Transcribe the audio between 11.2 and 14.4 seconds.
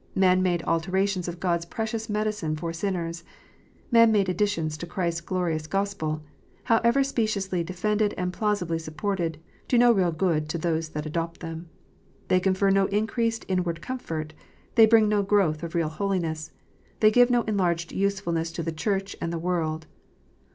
them. They confer no increased inward comfort;